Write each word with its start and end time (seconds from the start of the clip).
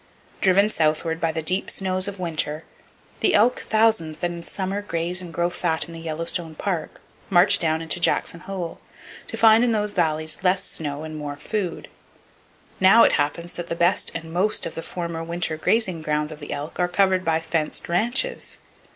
Driven 0.41 0.71
southward 0.71 1.21
by 1.21 1.31
the 1.31 1.43
deep 1.43 1.69
snows 1.69 2.07
of 2.07 2.17
winter, 2.17 2.63
the 3.19 3.35
elk 3.35 3.59
thousands 3.59 4.17
that 4.17 4.31
in 4.31 4.41
summer 4.41 4.81
graze 4.81 5.21
and 5.21 5.31
grow 5.31 5.51
fat 5.51 5.87
in 5.87 5.93
the 5.93 5.99
Yellowstone 5.99 6.55
Park 6.55 6.99
march 7.29 7.59
down 7.59 7.83
into 7.83 7.99
Jackson 7.99 8.39
Hole, 8.39 8.79
to 9.27 9.37
find 9.37 9.63
in 9.63 9.73
those 9.73 9.93
valleys 9.93 10.39
less 10.43 10.63
snow 10.63 11.03
and 11.03 11.15
more 11.15 11.35
food. 11.37 11.87
Now, 12.79 13.03
it 13.03 13.11
happens 13.21 13.53
that 13.53 13.67
the 13.67 13.75
best 13.75 14.11
and 14.15 14.33
most 14.33 14.65
of 14.65 14.73
the 14.73 14.81
former 14.81 15.23
winter 15.23 15.55
grazing 15.55 16.01
grounds 16.01 16.31
of 16.31 16.39
the 16.39 16.51
elk 16.51 16.79
are 16.79 16.87
covered 16.87 17.23
by 17.23 17.39
fenced 17.39 17.87
ranches! 17.87 18.57